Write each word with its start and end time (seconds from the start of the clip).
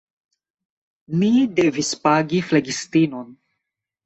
Ni 1.23 1.29
devis 1.59 1.93
pagi 2.07 2.41
flegistinon. 2.49 3.31